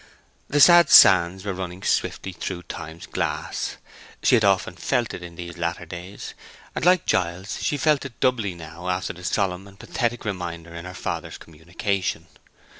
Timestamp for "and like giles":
6.73-7.61